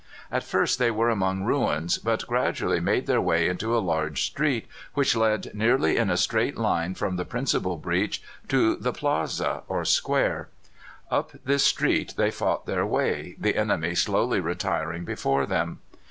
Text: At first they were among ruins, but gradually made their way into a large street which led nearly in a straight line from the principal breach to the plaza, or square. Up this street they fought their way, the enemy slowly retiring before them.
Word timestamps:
At 0.31 0.43
first 0.43 0.79
they 0.79 0.89
were 0.89 1.11
among 1.11 1.43
ruins, 1.43 1.99
but 1.99 2.25
gradually 2.25 2.79
made 2.79 3.05
their 3.05 3.21
way 3.21 3.47
into 3.47 3.77
a 3.77 3.77
large 3.77 4.23
street 4.23 4.65
which 4.95 5.15
led 5.15 5.53
nearly 5.53 5.95
in 5.95 6.09
a 6.09 6.17
straight 6.17 6.57
line 6.57 6.95
from 6.95 7.17
the 7.17 7.23
principal 7.23 7.77
breach 7.77 8.19
to 8.47 8.77
the 8.77 8.93
plaza, 8.93 9.61
or 9.67 9.85
square. 9.85 10.49
Up 11.11 11.33
this 11.45 11.63
street 11.65 12.15
they 12.17 12.31
fought 12.31 12.65
their 12.65 12.83
way, 12.83 13.35
the 13.37 13.55
enemy 13.55 13.93
slowly 13.93 14.39
retiring 14.39 15.05
before 15.05 15.45
them. 15.45 15.81